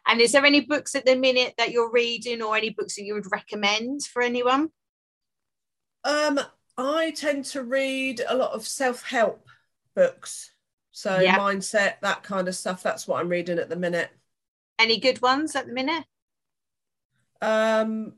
And 0.07 0.21
is 0.21 0.31
there 0.31 0.45
any 0.45 0.61
books 0.61 0.95
at 0.95 1.05
the 1.05 1.15
minute 1.15 1.53
that 1.57 1.71
you're 1.71 1.91
reading 1.91 2.41
or 2.41 2.55
any 2.55 2.69
books 2.69 2.95
that 2.95 3.03
you 3.03 3.13
would 3.13 3.31
recommend 3.31 4.03
for 4.03 4.21
anyone? 4.21 4.69
Um, 6.03 6.39
I 6.77 7.11
tend 7.11 7.45
to 7.45 7.63
read 7.63 8.21
a 8.27 8.35
lot 8.35 8.53
of 8.53 8.65
self-help 8.65 9.45
books. 9.95 10.51
So 10.97 11.19
yeah. 11.19 11.37
mindset, 11.37 11.99
that 12.01 12.23
kind 12.23 12.47
of 12.47 12.55
stuff. 12.55 12.81
That's 12.81 13.07
what 13.07 13.21
I'm 13.21 13.29
reading 13.29 13.59
at 13.59 13.69
the 13.69 13.75
minute. 13.75 14.09
Any 14.79 14.99
good 14.99 15.21
ones 15.21 15.55
at 15.55 15.67
the 15.67 15.71
minute? 15.71 16.03
Um, 17.39 18.13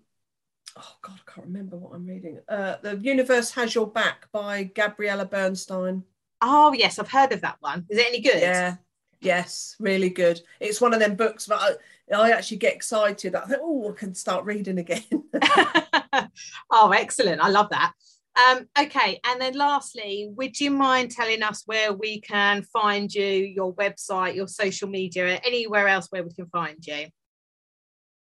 oh 0.77 0.95
God, 1.01 1.19
I 1.27 1.29
can't 1.29 1.47
remember 1.47 1.75
what 1.75 1.93
I'm 1.93 2.07
reading. 2.07 2.39
Uh, 2.47 2.77
the 2.81 2.95
Universe 2.95 3.51
Has 3.51 3.75
Your 3.75 3.85
Back 3.85 4.31
by 4.31 4.63
Gabriella 4.63 5.25
Bernstein. 5.25 6.05
Oh 6.41 6.71
yes, 6.71 6.99
I've 6.99 7.11
heard 7.11 7.33
of 7.33 7.41
that 7.41 7.57
one. 7.59 7.85
Is 7.89 7.97
it 7.97 8.07
any 8.07 8.21
good? 8.21 8.39
Yeah, 8.39 8.77
Yes, 9.19 9.75
really 9.81 10.09
good. 10.09 10.39
It's 10.61 10.79
one 10.79 10.93
of 10.93 11.01
them 11.01 11.15
books 11.15 11.47
that 11.47 11.59
I, 11.59 12.15
I 12.15 12.31
actually 12.31 12.57
get 12.57 12.75
excited. 12.75 13.35
I 13.35 13.41
think, 13.41 13.59
oh, 13.61 13.91
I 13.91 13.93
can 13.93 14.15
start 14.15 14.45
reading 14.45 14.77
again. 14.77 15.03
oh, 16.71 16.91
excellent. 16.91 17.41
I 17.41 17.49
love 17.49 17.71
that. 17.71 17.91
Um, 18.39 18.67
okay, 18.79 19.19
and 19.25 19.41
then 19.41 19.55
lastly, 19.55 20.29
would 20.35 20.61
you 20.61 20.69
mind 20.71 21.11
telling 21.11 21.43
us 21.43 21.63
where 21.65 21.93
we 21.93 22.21
can 22.21 22.63
find 22.63 23.13
you, 23.13 23.25
your 23.25 23.75
website, 23.75 24.35
your 24.35 24.47
social 24.47 24.87
media, 24.87 25.41
anywhere 25.43 25.87
else 25.87 26.07
where 26.09 26.23
we 26.23 26.31
can 26.31 26.47
find 26.47 26.77
you? 26.85 27.07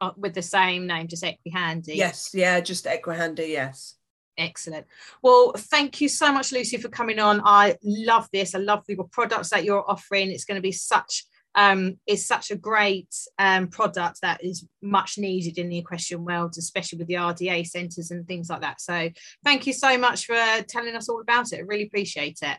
Uh, 0.00 0.12
with 0.16 0.34
the 0.34 0.42
same 0.42 0.86
name, 0.86 1.08
just 1.08 1.24
Equihandy. 1.24 1.96
Yes, 1.96 2.30
yeah, 2.34 2.60
just 2.60 2.84
Equihandy, 2.84 3.48
yes. 3.48 3.96
Excellent. 4.38 4.86
Well, 5.22 5.52
thank 5.56 6.00
you 6.00 6.08
so 6.08 6.30
much, 6.30 6.52
Lucy, 6.52 6.76
for 6.76 6.88
coming 6.88 7.18
on. 7.18 7.40
I 7.44 7.76
love 7.82 8.28
this. 8.32 8.54
I 8.54 8.58
love 8.58 8.84
the 8.86 8.96
products 9.10 9.50
that 9.50 9.64
you're 9.64 9.88
offering. 9.90 10.30
It's 10.30 10.44
going 10.44 10.56
to 10.56 10.62
be 10.62 10.72
such 10.72 11.24
um, 11.54 11.98
is 12.06 12.26
such 12.26 12.50
a 12.50 12.56
great 12.56 13.14
um, 13.38 13.68
product 13.68 14.20
that 14.20 14.44
is 14.44 14.66
much 14.82 15.16
needed 15.16 15.56
in 15.56 15.70
the 15.70 15.78
equestrian 15.78 16.22
world, 16.22 16.54
especially 16.58 16.98
with 16.98 17.08
the 17.08 17.14
RDA 17.14 17.66
centres 17.66 18.10
and 18.10 18.28
things 18.28 18.50
like 18.50 18.60
that. 18.60 18.80
So, 18.80 19.08
thank 19.42 19.66
you 19.66 19.72
so 19.72 19.96
much 19.96 20.26
for 20.26 20.36
telling 20.68 20.94
us 20.94 21.08
all 21.08 21.22
about 21.22 21.52
it. 21.52 21.60
I 21.60 21.62
really 21.62 21.84
appreciate 21.86 22.40
it. 22.42 22.58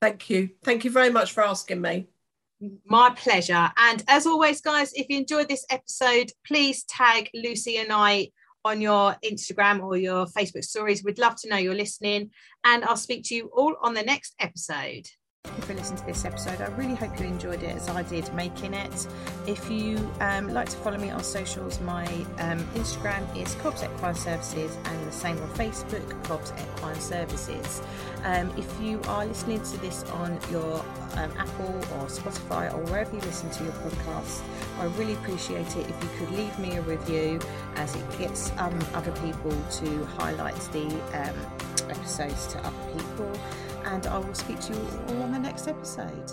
Thank 0.00 0.30
you. 0.30 0.48
Thank 0.64 0.84
you 0.84 0.90
very 0.90 1.10
much 1.10 1.32
for 1.32 1.44
asking 1.44 1.82
me. 1.82 2.08
My 2.86 3.10
pleasure. 3.10 3.70
And 3.76 4.02
as 4.08 4.26
always, 4.26 4.62
guys, 4.62 4.92
if 4.94 5.06
you 5.10 5.18
enjoyed 5.18 5.48
this 5.48 5.66
episode, 5.70 6.32
please 6.46 6.84
tag 6.84 7.28
Lucy 7.34 7.76
and 7.76 7.92
I 7.92 8.30
on 8.64 8.80
your 8.80 9.16
Instagram 9.24 9.82
or 9.82 9.96
your 9.96 10.26
Facebook 10.26 10.64
stories. 10.64 11.04
We'd 11.04 11.18
love 11.18 11.36
to 11.36 11.48
know 11.48 11.56
you're 11.56 11.74
listening. 11.74 12.30
And 12.64 12.84
I'll 12.84 12.96
speak 12.96 13.24
to 13.26 13.34
you 13.34 13.50
all 13.54 13.76
on 13.82 13.94
the 13.94 14.02
next 14.02 14.34
episode. 14.38 15.08
For 15.70 15.74
listening 15.74 16.00
to 16.00 16.06
this 16.06 16.24
episode. 16.24 16.60
I 16.60 16.66
really 16.76 16.94
hope 16.94 17.18
you 17.20 17.26
enjoyed 17.26 17.62
it 17.62 17.76
as 17.76 17.88
I 17.88 18.02
did 18.02 18.32
making 18.34 18.74
it. 18.74 19.06
If 19.46 19.70
you 19.70 20.10
um, 20.20 20.48
like 20.48 20.68
to 20.68 20.76
follow 20.76 20.98
me 20.98 21.10
on 21.10 21.22
socials, 21.22 21.80
my 21.80 22.06
um, 22.38 22.58
Instagram 22.74 23.24
is 23.40 23.54
Cobbs 23.56 23.82
Equine 23.82 24.14
Services 24.14 24.76
and 24.84 25.06
the 25.06 25.12
same 25.12 25.38
on 25.38 25.48
Facebook, 25.50 26.24
Cobbs 26.24 26.52
Equine 26.52 27.00
Services. 27.00 27.82
Um, 28.24 28.52
if 28.56 28.80
you 28.82 29.00
are 29.08 29.24
listening 29.24 29.62
to 29.62 29.76
this 29.78 30.02
on 30.10 30.38
your 30.50 30.84
um, 31.14 31.32
Apple 31.38 31.76
or 31.94 32.06
Spotify 32.06 32.72
or 32.74 32.82
wherever 32.90 33.14
you 33.14 33.22
listen 33.22 33.50
to 33.50 33.64
your 33.64 33.72
podcast, 33.74 34.42
I 34.78 34.84
really 34.98 35.14
appreciate 35.14 35.76
it 35.76 35.88
if 35.88 36.02
you 36.02 36.10
could 36.18 36.30
leave 36.32 36.58
me 36.58 36.76
a 36.76 36.82
review 36.82 37.40
as 37.76 37.94
it 37.94 38.18
gets 38.18 38.50
um, 38.58 38.78
other 38.94 39.12
people 39.22 39.56
to 39.72 40.04
highlight 40.18 40.56
the 40.72 40.86
um, 41.14 41.90
episodes 41.90 42.46
to 42.48 42.58
other 42.58 42.92
people 42.92 43.32
and 43.90 44.06
I 44.06 44.18
will 44.18 44.34
speak 44.34 44.60
to 44.60 44.72
you 44.72 44.88
all 45.08 45.22
on 45.22 45.32
the 45.32 45.38
next 45.38 45.66
episode. 45.66 46.32